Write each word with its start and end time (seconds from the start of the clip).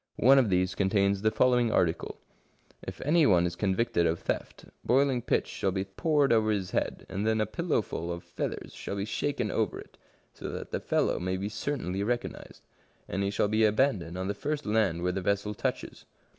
One 0.17 0.39
of 0.39 0.49
these 0.49 0.73
contains 0.73 1.21
the 1.21 1.29
following 1.29 1.71
article:—" 1.71 2.17
If 2.87 3.01
any 3.01 3.27
one 3.27 3.45
is 3.45 3.55
convicted 3.55 4.07
of 4.07 4.17
theft, 4.19 4.65
boiling 4.83 5.21
pitch 5.21 5.45
shall 5.45 5.69
be 5.69 5.83
poured 5.85 6.33
over 6.33 6.49
his 6.49 6.71
head, 6.71 7.05
and 7.07 7.23
then 7.23 7.39
a 7.39 7.45
pillowful 7.45 8.11
of 8.11 8.23
feathers 8.23 8.73
shall 8.73 8.95
be 8.95 9.05
shaken 9.05 9.51
over 9.51 9.79
it, 9.79 9.99
so 10.33 10.49
that 10.49 10.71
the 10.71 10.79
fellow 10.79 11.19
may 11.19 11.37
be 11.37 11.49
certainly 11.49 12.01
recognised. 12.01 12.63
And 13.07 13.21
he 13.21 13.29
shall 13.29 13.47
be 13.47 13.63
abandoned 13.63 14.17
on 14.17 14.27
the 14.27 14.33
first 14.33 14.65
land 14.65 15.03
where 15.03 15.11
the 15.11 15.21
vessel 15.21 15.53
touches." 15.53 16.05